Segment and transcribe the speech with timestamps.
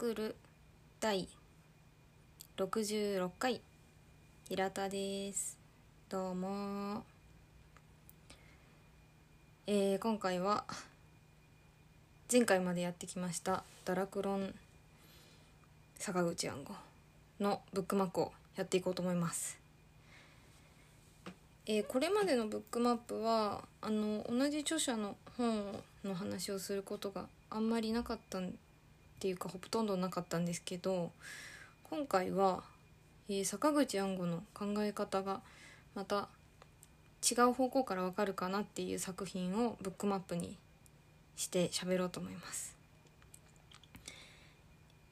[0.00, 0.36] 閲読る
[0.98, 1.28] 第
[2.56, 3.60] 66回
[4.48, 5.58] 平田です。
[6.08, 7.04] どうも。
[9.66, 10.64] えー、今回は
[12.32, 14.54] 前回までやってきましたダラクロン
[15.98, 16.74] 坂口暗号
[17.38, 19.58] のブックマークをやっていこうと思います。
[21.66, 28.54] えー、これまでのブックマップはあの同じ著者の本の話をすることがあんまりなかったん
[29.20, 31.10] っていうかほとんどなかったんですけど
[31.90, 32.62] 今回は、
[33.28, 35.42] えー、坂口安吾の考え方が
[35.94, 36.30] また
[37.30, 40.56] 違う方向からわかるかなっていう作品をブックマップに
[41.36, 42.74] して喋ろうと思います、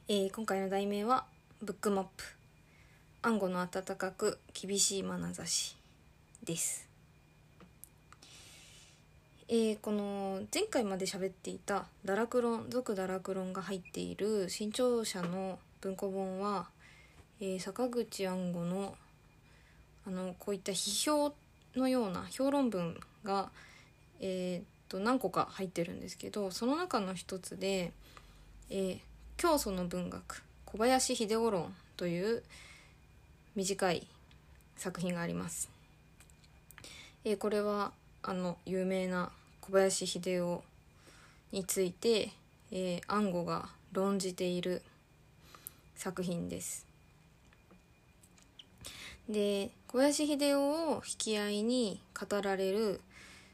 [0.08, 1.26] えー、今回の題名は
[1.60, 2.24] 「ブックマップ。
[3.20, 5.76] 暗号の温かく厳しい眼差し」
[6.42, 6.87] です。
[9.50, 16.68] えー、この前回まで喋っていた「ダラクロン」「続ダラクロン」が入っている新潮社の文庫本は、
[17.40, 18.94] えー、坂口安吾の
[20.06, 21.34] あのこういった批評
[21.76, 23.50] のような評論文が、
[24.20, 27.94] えー、っと何個か入ってるんですけどその中の一つで
[28.68, 29.00] 「えー、
[29.38, 32.42] 教祖の文学小林秀夫論」という
[33.56, 34.06] 短い
[34.76, 35.70] 作品があります。
[37.24, 39.32] えー、これはあの有名な
[39.70, 40.64] 小林秀夫
[41.52, 42.30] について、
[42.72, 44.80] えー、暗号が論じている
[45.94, 46.86] 作品です。
[49.28, 53.02] で小林秀夫を引き合いに語られる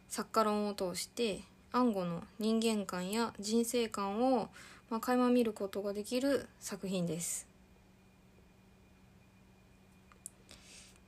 [0.08, 1.40] 作家論を通して
[1.72, 4.48] 暗号の人間観や人生観を、
[4.90, 7.53] まあ、垣間見ることができる作品です。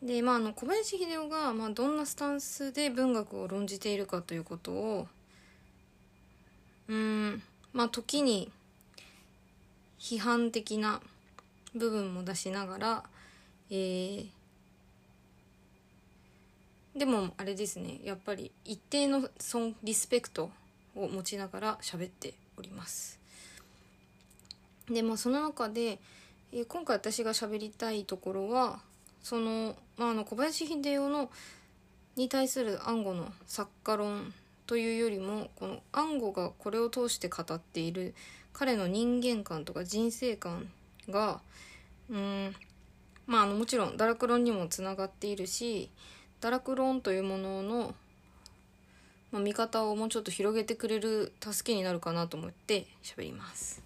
[0.03, 5.09] でまあ、あの小林秀夫が、まあ、どんなスタンスで文学を論じているかということを
[6.89, 7.43] うん
[7.73, 8.51] まあ時に
[9.99, 11.01] 批判的な
[11.75, 13.03] 部分も出しながら、
[13.71, 14.29] えー、
[16.97, 20.51] でもあれですねやっぱり一定の尊リスペクト
[20.95, 23.19] を持ちながら喋っております。
[24.89, 25.99] でまあその中で、
[26.53, 28.81] えー、今回私が喋りたいところは
[29.27, 31.31] その,、まあ、あの小林秀夫の
[32.15, 34.33] に対する暗号の作家論
[34.69, 38.15] というよりもこの暗号がこれを通して語っている
[38.53, 40.71] 彼の人間観とか人生観
[41.11, 41.41] が
[42.09, 42.55] うん
[43.27, 45.91] まああのもちろん堕落論にもつながっているし
[46.41, 47.95] 堕落論というものの、
[49.33, 53.86] まあ、見方をもうちょっと広げてくれる助けになるかなと思って喋ります。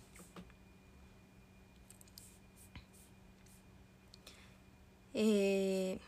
[5.15, 5.99] えー、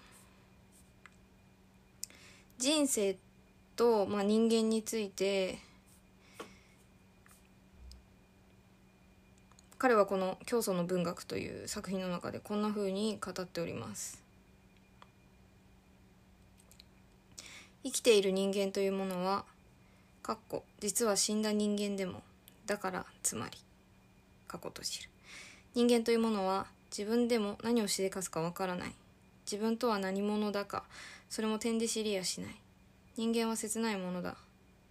[2.59, 3.17] 人生
[3.75, 5.59] と、まあ、人間について
[9.79, 14.23] 彼はこの「教祖の文学」という作品の中でこんなふうに語っております。
[17.83, 19.45] 生きている人間というものは
[20.23, 22.23] かっこ実は死んだ人間でも
[22.65, 23.59] だからつまり
[24.47, 25.09] 過去閉じる
[25.75, 28.93] 人間というものは自分でも何をしでかすかわからない。
[29.51, 30.85] 自分とは何者だか。
[31.31, 32.51] それも点で知りやしない。
[33.17, 34.37] 人間は切ないものだ。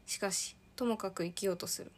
[0.07, 1.91] しかしともかく生きようとする。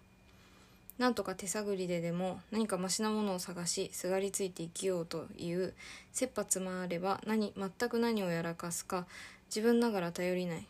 [0.98, 5.74] なんとか手探りででも何かマシなものを探しすがりついて生きようという
[6.12, 9.08] 切羽詰まれば何全く何をやらかすか
[9.48, 10.68] 自分ながら頼りない。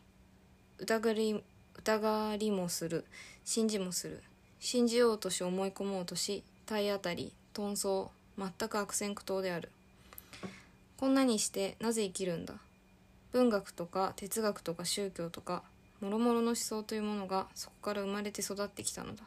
[0.77, 1.43] 疑り
[1.75, 3.03] 疑りもする。
[3.43, 4.21] 信じもする。
[4.59, 9.69] 信じようとし思い込もうとし体当たり遁走全く悪戦苦闘である。
[10.97, 12.55] こんなにしてなぜ生きるんだ？
[13.31, 15.63] 文学とか哲学とか宗教とか
[16.01, 19.23] 諸々の思想というものがそこから生まれて育ってきたのだ。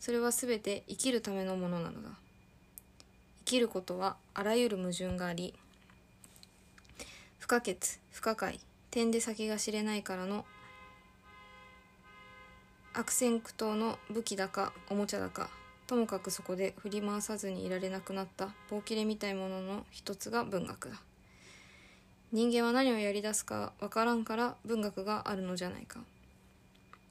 [0.00, 2.10] それは全て生きるためのものなのだ。
[3.40, 5.54] 生きることはあらゆる矛盾があり
[7.38, 7.76] 不可欠
[8.10, 8.58] 不可解
[8.90, 10.46] 点で先が知れないからの
[12.94, 15.50] 悪戦苦闘の武器だかおもちゃだか
[15.86, 18.54] ともかくそこで振り回さずにいられなくなった。
[18.70, 21.00] 棒切れみたいものの一つが文学だ。
[22.32, 26.00] 人間は何をやりだすかわからんから文学があるのじゃないか。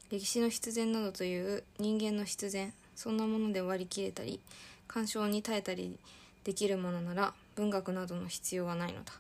[0.10, 4.40] 歴史の必然などという人間の必然そんなもので割り切れたり
[4.88, 5.98] 干渉に耐えたり
[6.44, 9.14] できるものなら文学などの必要はないのだ。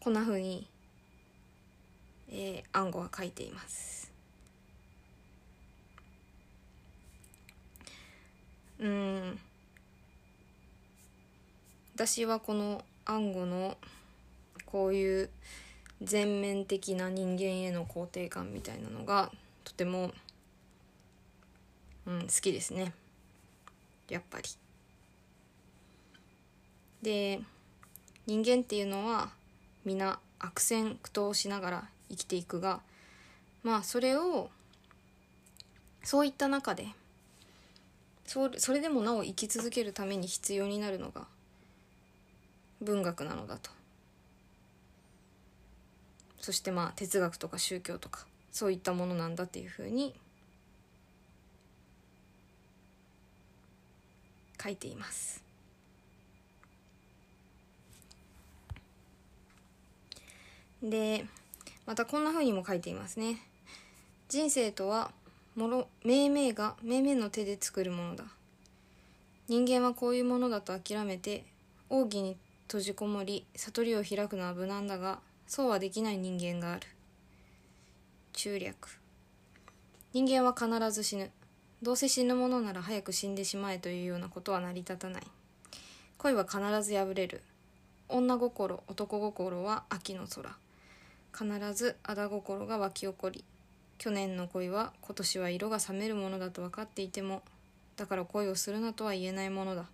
[0.00, 0.66] こんなふうに、
[2.30, 4.09] えー、暗号は書いています。
[8.80, 9.38] うん。
[11.94, 13.76] 私はこの暗号の
[14.64, 15.30] こういう
[16.00, 19.30] 全面的な人間への肯定感みたいなのが
[19.64, 20.12] とても、
[22.06, 22.94] うん、好きですね。
[24.08, 24.44] やっぱり。
[27.02, 27.40] で
[28.26, 29.30] 人間っていうのは
[29.84, 32.80] 皆悪戦苦闘しながら生きていくが
[33.62, 34.50] まあそれを
[36.02, 36.88] そういった中で
[38.30, 41.26] そそれでもなお生き続けるために必要になるのが
[42.80, 43.72] 文学なのだと。
[46.38, 50.14] そしてまあ哲学とか宗教とかそういったものなんだっていうふうに
[54.62, 55.42] 書いています。
[60.80, 61.26] で
[61.84, 63.42] またこんなふうにも書いていますね。
[64.28, 65.10] 人生とは
[65.60, 68.24] もろ命名が命名の手で作るものだ。
[69.46, 71.44] 人間はこういうものだと諦めて
[71.90, 76.86] 奥義に閉じこもり悟りを開くのは無難だがそうはできない人間がある。
[78.32, 78.74] 中略。
[80.14, 81.30] 人間は必ず死ぬ。
[81.82, 85.22] どうせ死ぬものなら早く死んでしまえというようなことは成り立たない。
[86.16, 87.42] 恋は必ず破れる。
[88.08, 90.56] 女心男心は秋の空。
[91.36, 93.44] 必ず仇心が湧き起こり
[94.00, 97.42] 去年の恋は今年は色が冷めるものだと分かっていても
[97.96, 99.84] だから恋をするなとは言えないものだ。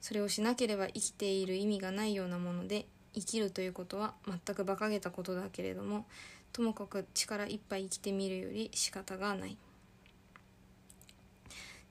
[0.00, 6.06] それをしなければ生きている意味がないようなもので生きるということは全く馬鹿げたことだけれども
[6.52, 9.56] ともかく力いっぱい生きてみるより仕方がない。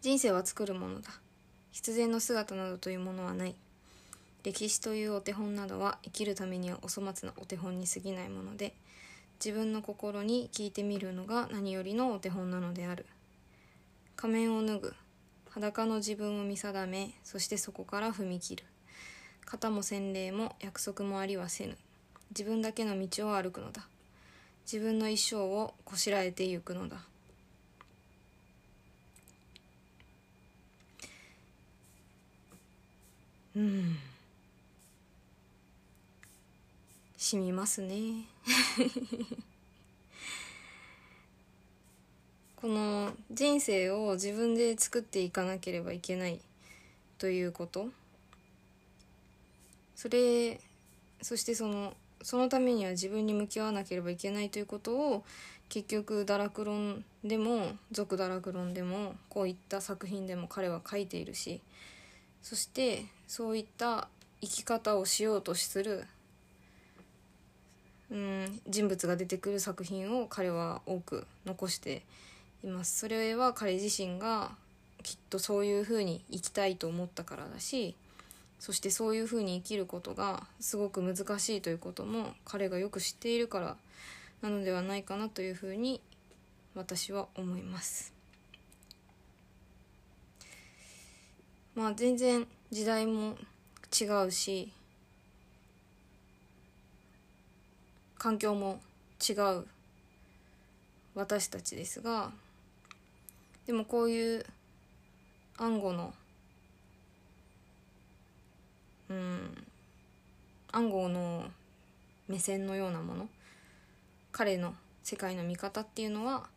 [0.01, 1.09] 人生は作るものだ。
[1.71, 3.55] 必然の姿などというものはない。
[4.43, 8.73] 歴史というお手本などは生きるためにはお粗末なお手本に過ぎないもので
[9.43, 13.05] 自分の心に聞いてみるのが何よりのお手本なのである。
[14.15, 14.93] 仮面を脱ぐ。
[15.49, 17.11] 裸の自分を見定め。
[17.23, 18.63] そしてそこから踏み切る。
[19.45, 21.77] 型も洗礼も約束もありはせぬ。
[22.31, 23.87] 自分だけの道を歩くのだ。
[24.65, 26.97] 自分の一生をこしらえてゆくのだ。
[33.55, 33.97] うん。
[37.27, 38.23] しみますね。
[42.55, 46.39] この人生を自分で作っていかなければいけない
[47.17, 47.89] ということ。
[49.95, 50.61] それ
[51.21, 55.25] そしてそのそのためには自分に向き合わなければいけないということを
[55.69, 61.61] 結局堕落論でも俗堕落論でもこういった作品でも彼は書いているし
[62.41, 64.07] そしてそういった
[64.41, 66.05] 生き方をしようとする、
[68.11, 72.03] うん、人物が出てくる作品を彼は多く残して
[72.63, 72.99] います。
[72.99, 74.51] それは彼自身が
[75.03, 77.95] きっとそういうふうに生きたいと思ったからだし
[78.59, 83.77] そしてそういうふうに生きることがすごく難しいということも彼がよく知っているから
[84.41, 86.01] なのではないかなというふうに
[86.75, 88.13] 私は思います。
[91.73, 93.37] まあ全然時代も
[93.99, 94.71] 違うし
[98.17, 98.79] 環境も
[99.27, 99.65] 違う
[101.15, 102.31] 私たちですが
[103.65, 104.45] でもこういう
[105.57, 106.13] 暗号の
[109.09, 109.65] うん
[110.71, 111.45] 暗号の
[112.27, 113.29] 目線のようなもの
[114.31, 116.47] 彼の世界の見方っていうのは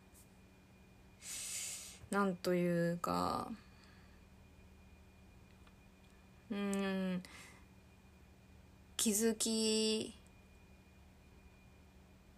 [2.11, 3.47] なんというか
[6.51, 7.23] うん
[8.97, 10.13] 気づき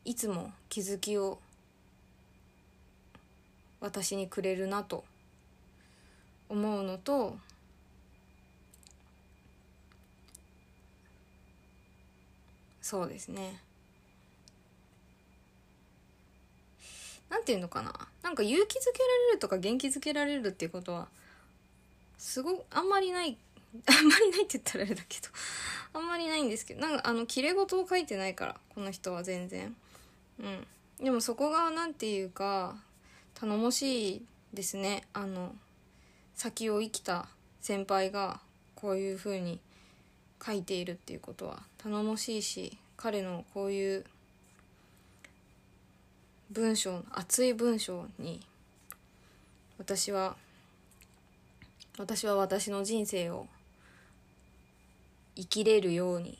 [0.05, 1.39] いつも気づきを
[3.79, 5.03] 私にくれるなと
[6.49, 7.37] 思うのと
[12.81, 13.59] そうですね。
[17.29, 17.91] なんていうのかな。
[18.21, 21.07] なんか勇気づけられるとか元気づけられるっていうことは
[22.17, 23.37] すごあんまりない
[23.87, 25.29] あんまりないって言ったらあれだけど
[25.93, 29.75] あんまりないんですけどなんかあのきれ事を書いてないからこの人は全然。
[30.39, 30.67] うん。
[31.03, 32.75] でもそこが何て言うか
[33.33, 35.03] 頼もしいですね。
[35.13, 35.55] あの
[36.35, 37.27] 先を生きた
[37.61, 38.39] 先輩が
[38.75, 39.59] こういう風に
[40.45, 41.63] 書いているっていうことは。
[41.77, 44.05] 頼もしいし彼のこういう
[46.51, 48.45] 文章熱い文章に
[49.77, 50.35] 私は
[51.97, 53.47] 私は私の人生を
[55.35, 56.37] 生きれるように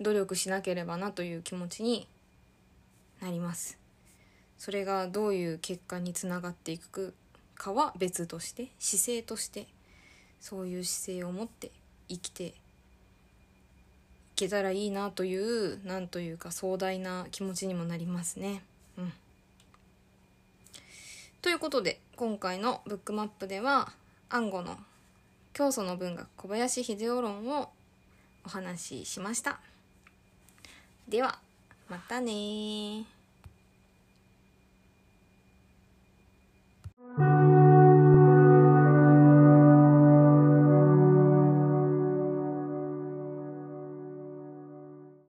[0.00, 2.08] 努力しなければなという気持ちに
[3.20, 3.78] なります。
[4.58, 7.14] それがどういう結果につながっていく
[7.54, 9.66] かは別として姿勢として
[10.40, 11.70] そういう姿勢を持って
[12.08, 12.54] 生きてい
[14.36, 18.62] けたらいいなというなんというか壮大な気持ちにもなりますね。
[18.96, 19.12] うん、
[21.42, 23.92] ということで今回のブックマップでは
[24.30, 24.78] 暗号の
[25.52, 27.70] 教祖の文学小林秀夫論を
[28.44, 29.60] お話ししました。
[31.10, 31.36] では
[31.88, 33.04] またね